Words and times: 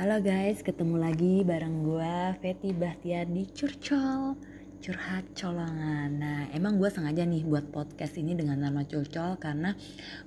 Halo 0.00 0.16
guys, 0.16 0.64
ketemu 0.64 0.96
lagi 0.96 1.44
bareng 1.44 1.84
gue 1.84 2.16
Feti 2.40 2.72
Bahtiar 2.72 3.28
di 3.28 3.44
Curcol 3.44 4.32
Curhat 4.80 5.36
Colongan. 5.36 6.16
Nah 6.16 6.48
emang 6.56 6.80
gue 6.80 6.88
sengaja 6.88 7.28
nih 7.28 7.44
buat 7.44 7.68
podcast 7.68 8.16
ini 8.16 8.32
dengan 8.32 8.64
nama 8.64 8.80
Curcol 8.80 9.36
Karena 9.36 9.76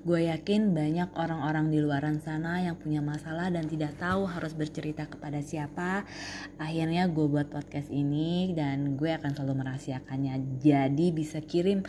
gue 0.06 0.30
yakin 0.30 0.78
banyak 0.78 1.18
orang-orang 1.18 1.74
di 1.74 1.82
luaran 1.82 2.22
sana 2.22 2.62
yang 2.62 2.78
punya 2.78 3.02
masalah 3.02 3.50
dan 3.50 3.66
tidak 3.66 3.98
tahu 3.98 4.30
harus 4.30 4.54
bercerita 4.54 5.10
kepada 5.10 5.42
siapa. 5.42 6.06
Akhirnya 6.62 7.10
gue 7.10 7.26
buat 7.26 7.50
podcast 7.50 7.90
ini 7.90 8.54
dan 8.54 8.94
gue 8.94 9.10
akan 9.10 9.34
selalu 9.34 9.58
merahasiakannya. 9.58 10.62
Jadi 10.62 11.10
bisa 11.10 11.42
kirim 11.42 11.82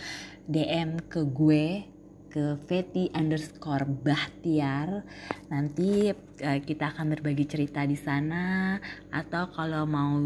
DM 0.49 1.05
ke 1.05 1.21
gue 1.21 1.94
ke 2.35 2.59
Feti 2.67 3.15
underscore 3.15 3.87
Bahtiar. 3.87 5.07
Nanti 5.55 6.11
uh, 6.43 6.59
kita 6.59 6.91
akan 6.91 7.15
berbagi 7.15 7.47
cerita 7.47 7.87
di 7.87 7.95
sana. 7.95 8.75
Atau 9.15 9.55
kalau 9.55 9.87
mau 9.87 10.19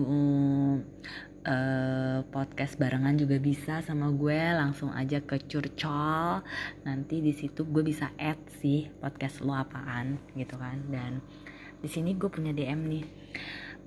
uh, 1.44 2.18
podcast 2.32 2.80
barengan 2.80 3.12
juga 3.20 3.36
bisa 3.36 3.84
sama 3.84 4.08
gue 4.08 4.40
langsung 4.56 4.88
aja 4.96 5.20
ke 5.20 5.36
curcol. 5.44 6.40
Nanti 6.88 7.20
di 7.20 7.36
situ 7.36 7.68
gue 7.68 7.84
bisa 7.84 8.08
add 8.16 8.40
sih 8.64 8.88
podcast 9.04 9.44
lo 9.44 9.52
apaan 9.52 10.16
gitu 10.32 10.56
kan. 10.56 10.80
Dan 10.88 11.20
di 11.84 11.92
sini 11.92 12.16
gue 12.16 12.32
punya 12.32 12.56
DM 12.56 12.88
nih 12.88 13.04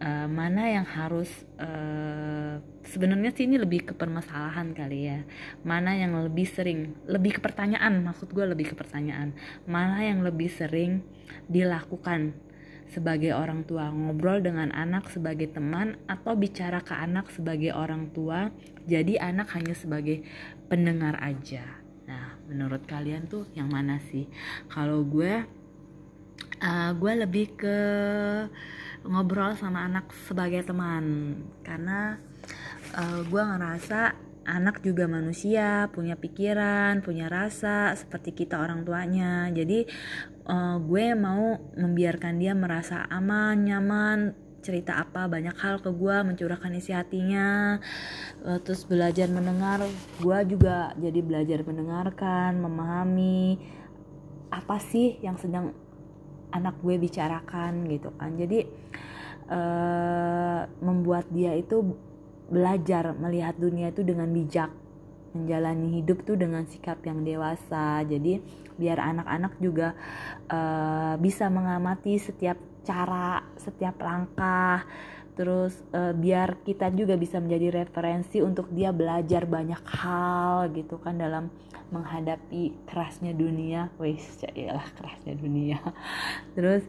uh, 0.01 0.27
mana 0.27 0.81
yang 0.81 0.87
harus 0.89 1.29
uh, 1.61 2.57
sebenarnya 2.89 3.31
sih 3.31 3.45
ini 3.45 3.61
lebih 3.61 3.87
ke 3.87 3.93
permasalahan 3.93 4.73
kali 4.73 5.07
ya. 5.07 5.19
Mana 5.61 5.93
yang 5.93 6.17
lebih 6.17 6.49
sering 6.49 6.97
lebih 7.05 7.37
ke 7.37 7.41
pertanyaan 7.41 8.01
maksud 8.01 8.33
gue 8.33 8.43
lebih 8.43 8.73
ke 8.73 8.75
pertanyaan. 8.75 9.37
Mana 9.69 10.01
yang 10.01 10.25
lebih 10.25 10.49
sering 10.49 11.05
dilakukan 11.47 12.33
sebagai 12.89 13.37
orang 13.37 13.63
tua? 13.63 13.93
Ngobrol 13.93 14.41
dengan 14.41 14.73
anak 14.73 15.07
sebagai 15.13 15.53
teman 15.53 16.01
atau 16.09 16.33
bicara 16.33 16.81
ke 16.81 16.97
anak 16.97 17.29
sebagai 17.31 17.71
orang 17.71 18.09
tua 18.11 18.49
jadi 18.89 19.21
anak 19.21 19.53
hanya 19.53 19.77
sebagai 19.77 20.25
pendengar 20.67 21.21
aja. 21.21 21.63
Nah 22.09 22.35
menurut 22.49 22.83
kalian 22.89 23.29
tuh 23.29 23.47
yang 23.53 23.69
mana 23.69 24.01
sih? 24.09 24.25
Kalau 24.67 25.05
gue 25.05 25.45
uh, 26.59 26.91
gue 26.97 27.13
lebih 27.13 27.47
ke 27.55 27.77
ngobrol 29.05 29.57
sama 29.57 29.85
anak 29.85 30.13
sebagai 30.27 30.65
teman. 30.65 31.35
Karena 31.65 32.17
uh, 32.97 33.21
gue 33.25 33.41
ngerasa 33.41 34.31
anak 34.41 34.81
juga 34.81 35.05
manusia 35.05 35.85
punya 35.93 36.17
pikiran 36.17 37.05
punya 37.05 37.29
rasa 37.29 37.93
seperti 37.93 38.33
kita 38.33 38.57
orang 38.57 38.81
tuanya. 38.81 39.49
Jadi 39.53 39.85
uh, 40.49 40.81
gue 40.81 41.13
mau 41.13 41.61
membiarkan 41.77 42.41
dia 42.41 42.57
merasa 42.57 43.05
aman 43.09 43.55
nyaman 43.61 44.19
cerita 44.61 45.01
apa 45.01 45.25
banyak 45.25 45.57
hal 45.57 45.81
ke 45.81 45.89
gue 45.89 46.17
mencurahkan 46.21 46.69
isi 46.77 46.93
hatinya 46.93 47.81
uh, 48.45 48.59
terus 48.61 48.85
belajar 48.85 49.29
mendengar. 49.29 49.85
Gue 50.21 50.39
juga 50.49 50.93
jadi 50.97 51.19
belajar 51.21 51.61
mendengarkan 51.65 52.61
memahami 52.61 53.61
apa 54.51 54.77
sih 54.83 55.17
yang 55.23 55.39
sedang 55.39 55.71
anak 56.51 56.79
gue 56.83 56.95
bicarakan 56.99 57.87
gitu 57.89 58.11
kan. 58.15 58.35
Jadi 58.35 58.67
uh, 59.51 60.61
membuat 60.83 61.27
dia 61.31 61.55
itu 61.55 61.95
belajar 62.51 63.15
melihat 63.15 63.55
dunia 63.55 63.89
itu 63.89 64.03
dengan 64.03 64.27
bijak 64.31 64.71
menjalani 65.31 66.03
hidup 66.03 66.27
tuh 66.27 66.35
dengan 66.35 66.67
sikap 66.67 66.99
yang 67.07 67.23
dewasa. 67.23 68.03
Jadi 68.03 68.43
biar 68.75 68.99
anak-anak 68.99 69.53
juga 69.63 69.95
uh, 70.51 71.15
bisa 71.15 71.47
mengamati 71.47 72.19
setiap 72.19 72.59
cara 72.81 73.45
setiap 73.61 74.01
langkah 74.01 74.83
terus 75.33 75.73
uh, 75.95 76.11
biar 76.11 76.59
kita 76.67 76.91
juga 76.91 77.15
bisa 77.15 77.39
menjadi 77.39 77.83
referensi 77.83 78.43
untuk 78.43 78.67
dia 78.71 78.91
belajar 78.91 79.47
banyak 79.47 79.81
hal 79.87 80.69
gitu 80.75 80.99
kan 80.99 81.15
dalam 81.17 81.47
menghadapi 81.91 82.87
kerasnya 82.87 83.35
dunia. 83.35 83.91
Wes 83.99 84.39
lah 84.55 84.87
kerasnya 84.95 85.35
dunia. 85.35 85.77
Terus 86.57 86.87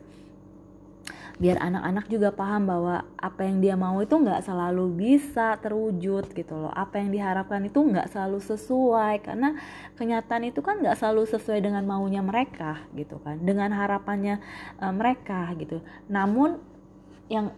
biar 1.42 1.58
anak-anak 1.58 2.06
juga 2.06 2.30
paham 2.30 2.70
bahwa 2.70 3.02
apa 3.18 3.42
yang 3.42 3.58
dia 3.58 3.74
mau 3.74 3.98
itu 3.98 4.14
nggak 4.14 4.46
selalu 4.46 4.94
bisa 4.94 5.58
terwujud 5.58 6.30
gitu 6.30 6.54
loh. 6.54 6.70
Apa 6.70 7.02
yang 7.02 7.10
diharapkan 7.10 7.66
itu 7.66 7.82
nggak 7.82 8.14
selalu 8.14 8.38
sesuai. 8.38 9.26
Karena 9.26 9.58
kenyataan 9.98 10.54
itu 10.54 10.62
kan 10.62 10.78
nggak 10.78 10.96
selalu 10.96 11.26
sesuai 11.26 11.58
dengan 11.58 11.82
maunya 11.82 12.22
mereka 12.22 12.78
gitu 12.94 13.18
kan. 13.20 13.42
Dengan 13.42 13.74
harapannya 13.74 14.38
uh, 14.78 14.94
mereka 14.94 15.50
gitu. 15.58 15.82
Namun 16.06 16.62
yang 17.26 17.50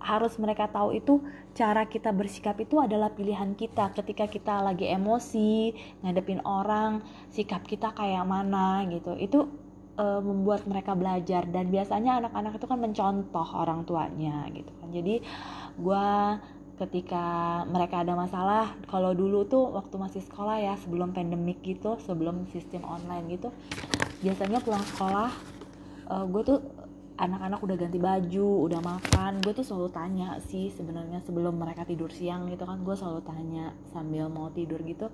harus 0.00 0.40
mereka 0.40 0.66
tahu 0.72 0.96
itu 0.96 1.20
cara 1.52 1.84
kita 1.84 2.10
bersikap 2.10 2.56
itu 2.56 2.80
adalah 2.80 3.12
pilihan 3.12 3.52
kita. 3.52 3.92
Ketika 3.92 4.26
kita 4.26 4.64
lagi 4.64 4.88
emosi 4.88 5.76
ngadepin 6.00 6.40
orang 6.42 7.04
sikap 7.28 7.62
kita 7.68 7.92
kayak 7.92 8.24
mana 8.24 8.88
gitu. 8.88 9.12
Itu 9.20 9.52
e, 10.00 10.04
membuat 10.24 10.64
mereka 10.64 10.96
belajar. 10.96 11.44
Dan 11.46 11.68
biasanya 11.68 12.24
anak-anak 12.24 12.56
itu 12.56 12.66
kan 12.66 12.78
mencontoh 12.80 13.48
orang 13.52 13.84
tuanya 13.84 14.48
gitu 14.56 14.72
kan. 14.80 14.88
Jadi 14.88 15.14
gue 15.76 16.08
ketika 16.80 17.60
mereka 17.68 18.00
ada 18.00 18.16
masalah 18.16 18.72
kalau 18.88 19.12
dulu 19.12 19.44
tuh 19.44 19.68
waktu 19.68 20.00
masih 20.00 20.24
sekolah 20.24 20.56
ya 20.64 20.74
sebelum 20.80 21.12
pandemik 21.12 21.60
gitu 21.60 22.00
sebelum 22.00 22.48
sistem 22.48 22.88
online 22.88 23.36
gitu 23.36 23.52
biasanya 24.24 24.64
pulang 24.64 24.80
sekolah 24.96 25.28
uh, 26.08 26.24
gue 26.24 26.40
tuh 26.40 26.58
anak-anak 27.20 27.60
udah 27.60 27.76
ganti 27.76 28.00
baju 28.00 28.50
udah 28.64 28.80
makan. 28.80 29.44
Gue 29.44 29.52
tuh 29.52 29.62
selalu 29.62 29.92
tanya 29.92 30.40
sih 30.48 30.72
sebenarnya 30.72 31.20
sebelum 31.20 31.60
mereka 31.60 31.84
tidur 31.84 32.08
siang 32.08 32.48
gitu 32.48 32.64
kan. 32.64 32.80
Gue 32.80 32.96
selalu 32.96 33.20
tanya 33.20 33.76
sambil 33.92 34.32
mau 34.32 34.48
tidur 34.48 34.80
gitu 34.80 35.12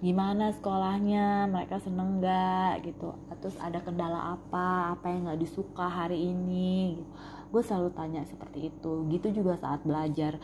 gimana 0.00 0.56
sekolahnya? 0.56 1.44
Mereka 1.52 1.84
seneng 1.84 2.24
gak 2.24 2.88
gitu. 2.88 3.12
Terus 3.44 3.56
ada 3.60 3.84
kendala 3.84 4.40
apa? 4.40 4.96
Apa 4.96 5.12
yang 5.12 5.28
nggak 5.28 5.40
disuka 5.44 5.86
hari 5.86 6.32
ini? 6.32 6.96
Gitu. 6.98 7.12
gue 7.54 7.62
selalu 7.62 7.94
tanya 7.94 8.26
seperti 8.26 8.72
itu. 8.72 9.06
Gitu 9.12 9.44
juga 9.44 9.54
saat 9.60 9.84
belajar. 9.86 10.40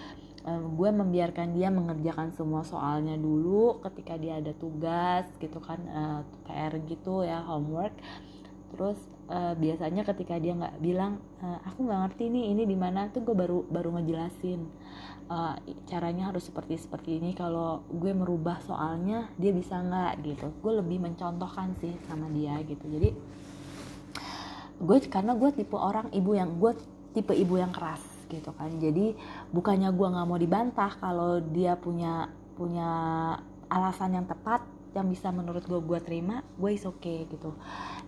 Gue 0.77 0.91
membiarkan 0.95 1.53
dia 1.53 1.69
mengerjakan 1.69 2.33
semua 2.33 2.63
soalnya 2.63 3.19
dulu 3.19 3.83
ketika 3.85 4.17
dia 4.17 4.41
ada 4.41 4.57
tugas 4.57 5.29
gitu 5.37 5.61
kan 5.61 5.81
uh, 5.91 6.01
eh, 6.01 6.21
PR 6.47 6.73
gitu 6.87 7.27
ya 7.27 7.43
homework. 7.45 7.93
Terus 8.71 8.97
uh, 9.31 9.55
biasanya 9.55 10.03
ketika 10.03 10.37
dia 10.43 10.59
nggak 10.59 10.83
bilang 10.83 11.23
uh, 11.41 11.63
aku 11.65 11.87
nggak 11.87 12.01
ngerti 12.11 12.25
nih 12.29 12.45
ini 12.53 12.63
di 12.67 12.77
mana 12.77 13.09
tuh 13.15 13.23
gue 13.23 13.33
baru 13.33 13.65
baru 13.71 13.97
ngejelasin. 13.97 14.67
Uh, 15.31 15.55
caranya 15.87 16.35
harus 16.35 16.51
seperti 16.51 16.75
seperti 16.75 17.23
ini 17.23 17.39
kalau 17.39 17.87
gue 17.87 18.11
merubah 18.11 18.59
soalnya 18.67 19.31
dia 19.39 19.55
bisa 19.55 19.79
nggak 19.79 20.13
gitu. 20.27 20.47
Gue 20.59 20.83
lebih 20.83 20.99
mencontohkan 20.99 21.79
sih 21.79 21.95
sama 22.11 22.27
dia 22.35 22.59
gitu. 22.67 22.83
Jadi 22.91 23.15
gue 24.81 24.99
karena 25.07 25.39
gue 25.39 25.51
tipe 25.55 25.79
orang 25.79 26.11
ibu 26.11 26.35
yang 26.35 26.59
gue 26.59 26.75
tipe 27.15 27.31
ibu 27.31 27.55
yang 27.63 27.71
keras 27.71 28.03
gitu 28.27 28.51
kan. 28.59 28.75
Jadi 28.83 29.15
bukannya 29.55 29.95
gue 29.95 30.07
nggak 30.11 30.27
mau 30.27 30.39
dibantah 30.39 30.91
kalau 30.99 31.39
dia 31.39 31.79
punya 31.79 32.27
punya 32.59 32.91
alasan 33.71 34.19
yang 34.19 34.27
tepat 34.27 34.67
yang 34.91 35.07
bisa 35.07 35.31
menurut 35.31 35.63
gue 35.63 35.81
gue 35.81 36.01
terima 36.03 36.43
gue 36.59 36.71
is 36.75 36.83
okay 36.83 37.27
gitu. 37.31 37.55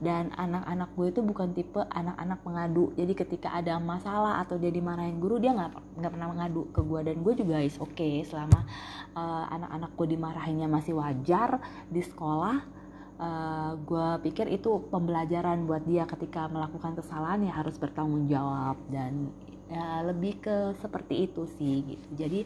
Dan 0.02 0.34
anak-anak 0.34 0.90
gue 0.98 1.06
itu 1.14 1.20
bukan 1.22 1.54
tipe 1.54 1.78
anak-anak 1.78 2.38
pengadu. 2.42 2.90
Jadi 2.98 3.12
ketika 3.14 3.54
ada 3.54 3.78
masalah 3.78 4.42
atau 4.42 4.58
dia 4.58 4.74
dimarahin 4.74 5.22
guru 5.22 5.38
dia 5.38 5.54
nggak 5.54 5.98
nggak 5.98 6.12
pernah 6.12 6.28
mengadu 6.30 6.62
ke 6.74 6.80
gue 6.82 7.00
dan 7.06 7.16
gue 7.22 7.34
juga 7.38 7.56
is 7.62 7.78
okay 7.78 8.26
selama 8.26 8.66
uh, 9.14 9.46
anak-anak 9.54 9.90
gue 9.94 10.06
dimarahinnya 10.18 10.68
masih 10.68 10.98
wajar 10.98 11.62
di 11.86 12.02
sekolah. 12.02 12.82
Uh, 13.22 13.78
gue 13.86 14.08
pikir 14.26 14.50
itu 14.50 14.82
pembelajaran 14.90 15.62
buat 15.70 15.86
dia. 15.86 16.10
Ketika 16.10 16.50
melakukan 16.50 16.98
kesalahan 16.98 17.46
ya 17.46 17.54
harus 17.54 17.78
bertanggung 17.78 18.26
jawab. 18.26 18.74
Dan 18.90 19.30
ya 19.72 20.04
lebih 20.04 20.44
ke 20.44 20.56
seperti 20.84 21.32
itu 21.32 21.48
sih 21.56 21.96
gitu. 21.96 22.08
Jadi 22.12 22.40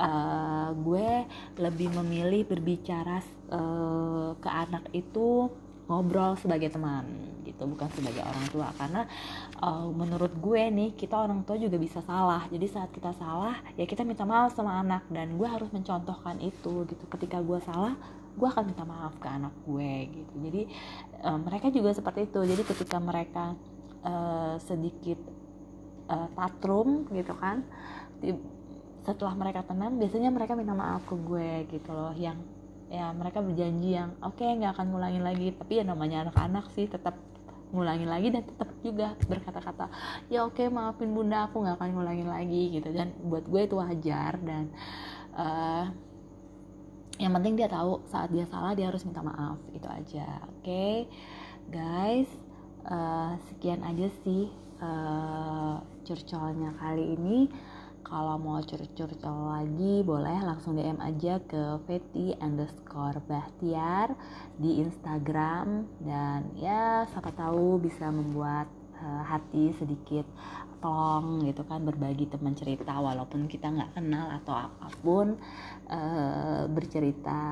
uh, 0.00 0.72
gue 0.72 1.28
lebih 1.60 1.92
memilih 1.92 2.48
berbicara 2.48 3.20
uh, 3.52 4.32
ke 4.40 4.48
anak 4.48 4.88
itu 4.96 5.52
ngobrol 5.88 6.36
sebagai 6.40 6.72
teman 6.72 7.04
gitu. 7.44 7.68
Bukan 7.68 7.88
sebagai 7.92 8.24
orang 8.24 8.46
tua. 8.48 8.68
Karena 8.76 9.04
uh, 9.60 9.88
menurut 9.92 10.32
gue 10.40 10.62
nih 10.72 10.90
kita 10.96 11.20
orang 11.20 11.44
tua 11.44 11.60
juga 11.60 11.76
bisa 11.76 12.00
salah. 12.04 12.48
Jadi 12.48 12.66
saat 12.68 12.88
kita 12.92 13.12
salah 13.16 13.60
ya 13.76 13.84
kita 13.84 14.04
minta 14.08 14.24
maaf 14.24 14.56
sama 14.56 14.80
anak. 14.80 15.04
Dan 15.12 15.36
gue 15.36 15.48
harus 15.48 15.68
mencontohkan 15.68 16.40
itu 16.40 16.88
gitu. 16.88 17.04
Ketika 17.12 17.44
gue 17.44 17.60
salah 17.60 17.92
gue 18.38 18.46
akan 18.46 18.70
minta 18.70 18.86
maaf 18.86 19.18
ke 19.20 19.28
anak 19.28 19.52
gue 19.68 19.92
gitu. 20.16 20.34
Jadi 20.48 20.62
uh, 21.24 21.40
mereka 21.40 21.68
juga 21.68 21.92
seperti 21.92 22.28
itu. 22.30 22.40
Jadi 22.40 22.62
ketika 22.64 22.96
mereka 23.02 23.52
uh, 24.04 24.56
sedikit 24.62 25.18
uh, 26.08 26.28
tatrum 26.34 27.06
gitu 27.12 27.32
kan. 27.36 27.62
Setelah 29.04 29.34
mereka 29.38 29.64
tenang 29.64 29.96
biasanya 29.96 30.28
mereka 30.28 30.52
minta 30.58 30.74
maaf 30.74 31.04
ke 31.06 31.14
gue 31.16 31.68
gitu 31.70 31.90
loh. 31.92 32.12
Yang 32.16 32.42
ya 32.88 33.12
mereka 33.12 33.44
berjanji 33.44 34.00
yang 34.00 34.16
oke 34.24 34.40
okay, 34.40 34.56
nggak 34.56 34.72
akan 34.76 34.86
ngulangin 34.92 35.22
lagi. 35.24 35.48
Tapi 35.54 35.72
ya 35.80 35.84
namanya 35.84 36.28
anak-anak 36.28 36.66
sih 36.74 36.88
tetap 36.88 37.16
ngulangin 37.68 38.08
lagi 38.08 38.32
dan 38.32 38.48
tetap 38.48 38.68
juga 38.80 39.12
berkata-kata 39.28 39.92
ya 40.32 40.48
oke 40.48 40.56
okay, 40.56 40.72
maafin 40.72 41.12
bunda 41.12 41.52
aku 41.52 41.60
nggak 41.60 41.76
akan 41.76 41.88
ngulangin 41.94 42.28
lagi 42.28 42.62
gitu. 42.80 42.88
Dan 42.92 43.12
buat 43.28 43.44
gue 43.44 43.60
itu 43.68 43.76
wajar 43.76 44.40
dan 44.40 44.72
uh, 45.36 45.84
yang 47.18 47.34
penting 47.34 47.58
dia 47.58 47.66
tahu 47.66 47.98
saat 48.06 48.30
dia 48.30 48.46
salah 48.48 48.72
dia 48.72 48.88
harus 48.88 49.04
minta 49.04 49.20
maaf. 49.20 49.60
Itu 49.72 49.88
aja. 49.88 50.44
Oke 50.48 50.64
okay? 50.64 50.96
guys 51.68 52.28
uh, 52.88 53.36
sekian 53.52 53.84
aja 53.84 54.08
sih 54.24 54.48
uh, 54.82 55.76
curcolnya 56.06 56.74
kali 56.78 57.14
ini. 57.18 57.38
Kalau 58.08 58.40
mau 58.40 58.56
curcol 58.64 59.52
lagi 59.52 60.00
boleh 60.00 60.40
langsung 60.40 60.80
DM 60.80 60.96
aja 60.96 61.44
ke 61.44 61.76
Feti 61.84 62.32
underscore 62.40 63.20
Bahtiar 63.28 64.16
di 64.56 64.80
Instagram. 64.80 65.84
Dan 66.00 66.56
ya 66.56 67.04
siapa 67.12 67.36
tahu 67.36 67.76
bisa 67.76 68.08
membuat 68.08 68.64
uh, 69.04 69.22
hati 69.28 69.76
sedikit 69.76 70.24
plong 70.78 71.42
gitu 71.42 71.66
kan 71.66 71.82
berbagi 71.82 72.30
teman 72.30 72.54
cerita 72.54 72.96
walaupun 72.96 73.50
kita 73.50 73.66
nggak 73.66 73.98
kenal 73.98 74.30
atau 74.40 74.56
apa 74.56 74.88
pun. 75.04 75.36
Uh, 75.84 76.64
bercerita 76.72 77.44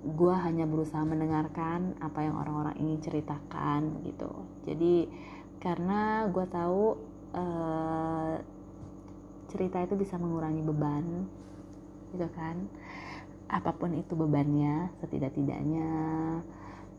gue 0.00 0.32
hanya 0.32 0.64
berusaha 0.64 1.04
mendengarkan 1.04 1.92
apa 2.00 2.24
yang 2.24 2.38
orang-orang 2.40 2.78
ingin 2.80 2.98
ceritakan 3.04 4.00
gitu. 4.06 4.32
Jadi 4.64 5.10
karena 5.60 6.24
gue 6.32 6.46
tahu 6.48 6.96
uh, 7.36 8.34
cerita 9.52 9.84
itu 9.84 9.94
bisa 9.94 10.16
mengurangi 10.16 10.64
beban 10.64 11.28
gitu 12.16 12.26
kan? 12.32 12.56
Apa 13.52 13.76
pun 13.76 13.92
itu 13.94 14.16
bebannya 14.16 14.88
setidak-tidaknya 15.04 15.88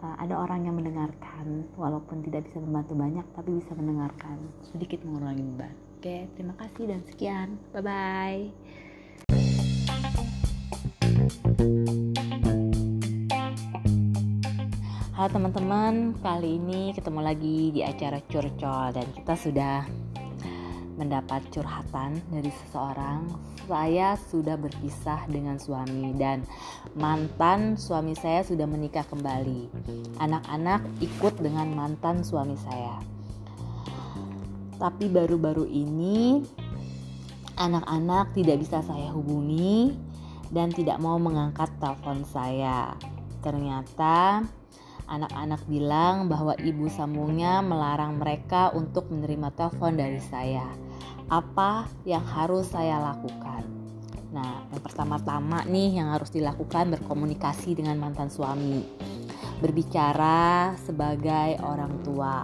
uh, 0.05 0.15
ada 0.21 0.37
orang 0.37 0.69
yang 0.69 0.77
mendengarkan 0.77 1.65
walaupun 1.73 2.21
tidak 2.21 2.45
bisa 2.47 2.61
membantu 2.61 2.93
banyak 2.95 3.25
tapi 3.33 3.57
bisa 3.57 3.73
mendengarkan. 3.73 4.37
Sedikit 4.69 5.01
mengurangi 5.03 5.41
beban. 5.41 5.73
Oke 5.97 6.29
terima 6.37 6.53
kasih 6.61 6.85
dan 6.85 7.01
sekian. 7.09 7.57
Bye 7.73 7.81
bye 7.81 8.53
Halo 15.21 15.37
teman-teman, 15.37 16.17
kali 16.25 16.57
ini 16.57 16.97
ketemu 16.97 17.21
lagi 17.21 17.69
di 17.69 17.85
acara 17.85 18.17
Curcol 18.25 18.89
dan 18.89 19.05
kita 19.13 19.37
sudah 19.37 19.85
mendapat 20.97 21.45
curhatan 21.53 22.17
dari 22.33 22.49
seseorang, 22.49 23.29
saya 23.69 24.17
sudah 24.17 24.57
berpisah 24.57 25.21
dengan 25.29 25.61
suami 25.61 26.17
dan 26.17 26.41
mantan 26.97 27.77
suami 27.77 28.17
saya 28.17 28.41
sudah 28.41 28.65
menikah 28.65 29.05
kembali. 29.05 29.69
Anak-anak 30.17 30.89
ikut 31.05 31.37
dengan 31.37 31.69
mantan 31.69 32.25
suami 32.25 32.57
saya. 32.57 32.97
Tapi 34.81 35.05
baru-baru 35.05 35.69
ini 35.69 36.41
anak-anak 37.61 38.33
tidak 38.33 38.57
bisa 38.57 38.81
saya 38.81 39.13
hubungi 39.13 39.93
dan 40.49 40.73
tidak 40.73 40.97
mau 40.97 41.21
mengangkat 41.21 41.69
telepon 41.77 42.25
saya. 42.25 42.97
Ternyata 43.45 44.41
anak-anak 45.11 45.67
bilang 45.67 46.31
bahwa 46.31 46.55
ibu 46.55 46.87
sambungnya 46.87 47.59
melarang 47.59 48.15
mereka 48.15 48.71
untuk 48.71 49.11
menerima 49.11 49.51
telepon 49.51 49.99
dari 49.99 50.23
saya 50.23 50.63
apa 51.31 51.87
yang 52.03 52.23
harus 52.27 52.67
saya 52.71 52.99
lakukan. 52.99 53.63
Nah, 54.35 54.67
yang 54.71 54.83
pertama-tama 54.83 55.63
nih 55.63 55.99
yang 55.99 56.11
harus 56.11 56.27
dilakukan 56.31 56.91
berkomunikasi 56.91 57.75
dengan 57.75 57.99
mantan 57.99 58.27
suami. 58.27 58.83
Berbicara 59.63 60.75
sebagai 60.75 61.59
orang 61.63 62.03
tua. 62.03 62.43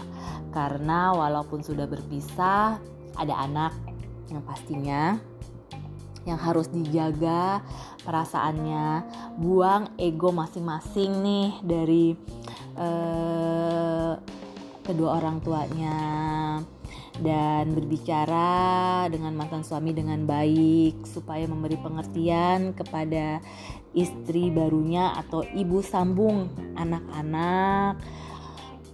Karena 0.55 1.11
walaupun 1.11 1.59
sudah 1.59 1.83
berpisah, 1.83 2.79
ada 3.19 3.35
anak 3.43 3.75
yang 4.31 4.43
pastinya 4.43 5.19
yang 6.27 6.35
harus 6.35 6.67
dijaga 6.67 7.63
perasaannya, 8.03 9.07
buang 9.39 9.95
ego 9.95 10.35
masing-masing 10.35 11.23
nih 11.23 11.49
dari 11.63 12.05
uh, 12.77 14.13
kedua 14.85 15.19
orang 15.19 15.43
tuanya 15.43 15.99
dan 17.17 17.73
berbicara 17.73 19.09
dengan 19.09 19.33
mantan 19.33 19.65
suami 19.65 19.91
dengan 19.91 20.23
baik 20.23 21.03
supaya 21.09 21.49
memberi 21.49 21.75
pengertian 21.81 22.77
kepada 22.77 23.41
istri 23.97 24.53
barunya 24.53 25.17
atau 25.17 25.41
ibu 25.41 25.81
sambung 25.81 26.53
anak-anak. 26.77 27.97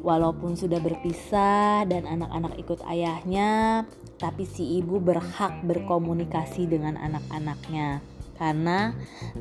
Walaupun 0.03 0.59
sudah 0.59 0.83
berpisah 0.83 1.88
dan 1.88 2.03
anak-anak 2.03 2.59
ikut 2.59 2.83
ayahnya 2.91 3.83
tapi 4.19 4.47
si 4.47 4.79
ibu 4.79 5.00
berhak 5.00 5.63
berkomunikasi 5.63 6.68
dengan 6.68 7.00
anak-anaknya 7.00 8.03
karena 8.36 8.95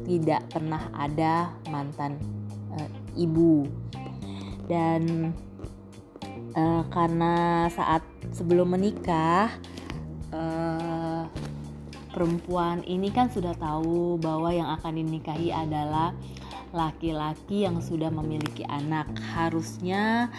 tidak 0.07 0.43
pernah 0.51 0.91
ada 0.95 1.55
mantan 1.67 2.19
e, 2.75 2.79
ibu 3.19 3.67
dan 4.71 5.33
uh, 6.55 6.83
karena 6.91 7.67
saat 7.73 8.03
sebelum 8.35 8.75
menikah 8.77 9.51
uh, 10.33 11.27
perempuan 12.13 12.85
ini 12.85 13.09
kan 13.09 13.33
sudah 13.33 13.57
tahu 13.57 14.21
bahwa 14.21 14.53
yang 14.53 14.69
akan 14.77 15.01
dinikahi 15.01 15.49
adalah 15.49 16.13
laki-laki 16.73 17.69
yang 17.69 17.81
sudah 17.81 18.09
memiliki 18.09 18.65
anak. 18.69 19.09
Harusnya 19.37 20.33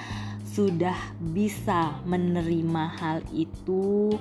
sudah 0.54 0.98
bisa 1.34 1.98
menerima 2.06 2.84
hal 3.02 3.18
itu 3.34 4.14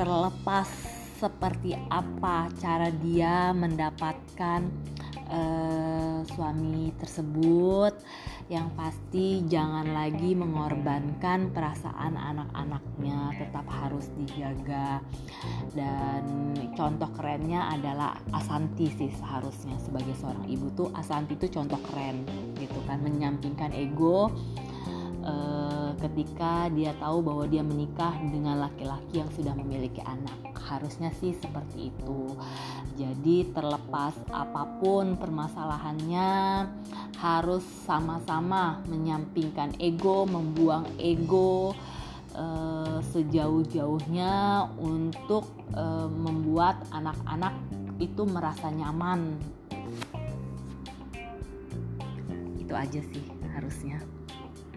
terlepas 0.00 0.68
seperti 1.16 1.78
apa 1.90 2.50
cara 2.58 2.90
dia 2.90 3.54
mendapatkan 3.54 4.60
uh, 5.30 6.20
suami 6.34 6.90
tersebut. 6.98 7.94
Yang 8.44 8.68
pasti 8.76 9.26
jangan 9.48 9.96
lagi 9.96 10.36
mengorbankan 10.36 11.48
perasaan 11.48 12.12
anak-anaknya 12.12 13.32
tetap 13.40 13.64
harus 13.72 14.12
dijaga. 14.20 15.00
Dan 15.72 16.52
contoh 16.76 17.08
kerennya 17.16 17.72
adalah 17.72 18.20
Asanti 18.36 18.92
sih 18.92 19.08
seharusnya 19.16 19.80
sebagai 19.80 20.12
seorang 20.20 20.44
ibu 20.44 20.68
tuh. 20.76 20.92
Asanti 20.92 21.40
tuh 21.40 21.48
contoh 21.48 21.80
keren 21.88 22.28
gitu 22.60 22.84
kan 22.84 23.00
menyampingkan 23.00 23.72
ego 23.72 24.28
uh, 25.24 25.90
ketika 25.98 26.68
dia 26.70 26.92
tahu 27.00 27.24
bahwa 27.24 27.48
dia 27.48 27.64
menikah 27.64 28.12
dengan 28.20 28.60
laki-laki 28.60 29.24
yang 29.24 29.30
sudah 29.32 29.56
memiliki 29.56 30.04
anak. 30.04 30.36
Harusnya 30.64 31.12
sih 31.20 31.32
seperti 31.36 31.90
itu. 31.92 32.36
Jadi 32.94 33.50
terlepas 33.50 34.14
apa 34.30 34.78
pun 34.78 35.16
permasalahannya 35.16 36.30
harus 37.18 37.64
sama-sama 37.88 38.84
menyampingkan 38.86 39.74
ego 39.80 40.28
membuang 40.28 40.86
ego 41.00 41.72
uh, 42.36 43.00
sejauh-jauhnya 43.10 44.68
untuk 44.78 45.48
uh, 45.74 46.06
membuat 46.08 46.84
anak-anak 46.92 47.56
itu 47.98 48.22
merasa 48.28 48.68
nyaman. 48.70 49.36
Itu 52.60 52.72
aja 52.72 53.00
sih 53.00 53.24
harusnya 53.54 54.13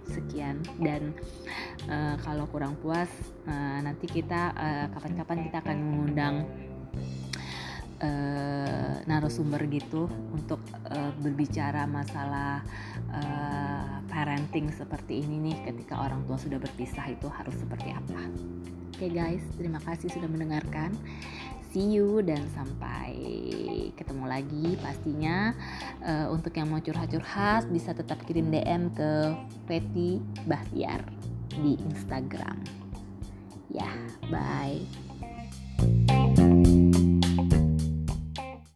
sekian 0.09 0.63
dan 0.79 1.13
uh, 1.91 2.15
kalau 2.23 2.47
kurang 2.49 2.79
puas 2.79 3.09
uh, 3.45 3.79
nanti 3.83 4.07
kita 4.07 4.55
kapan-kapan 4.95 5.37
uh, 5.39 5.43
kita 5.49 5.57
akan 5.63 5.77
mengundang 5.77 6.35
uh, 8.01 8.95
narasumber 9.05 9.65
gitu 9.69 10.09
untuk 10.33 10.61
uh, 10.89 11.11
berbicara 11.21 11.85
masalah 11.89 12.61
uh, 13.13 14.01
parenting 14.09 14.69
seperti 14.73 15.25
ini 15.25 15.51
nih 15.51 15.57
ketika 15.73 15.97
orang 16.01 16.23
tua 16.25 16.37
sudah 16.37 16.61
berpisah 16.61 17.05
itu 17.09 17.27
harus 17.29 17.55
seperti 17.57 17.93
apa. 17.93 18.21
Oke 18.97 19.05
okay 19.05 19.09
guys, 19.13 19.45
terima 19.53 19.77
kasih 19.85 20.09
sudah 20.09 20.25
mendengarkan. 20.25 20.89
See 21.71 21.99
you 21.99 22.23
dan 22.23 22.47
sampai 22.55 23.11
ketemu 23.97 24.25
lagi 24.29 24.67
pastinya 24.79 25.51
uh, 26.05 26.31
untuk 26.31 26.55
yang 26.55 26.71
mau 26.71 26.79
curhat-curhat 26.79 27.67
bisa 27.73 27.91
tetap 27.91 28.23
kirim 28.23 28.47
DM 28.53 28.93
ke 28.95 29.35
Feti 29.67 30.23
Bahtiar 30.47 31.03
di 31.59 31.75
Instagram. 31.91 32.55
Ya, 33.67 33.91
bye. 34.31 35.06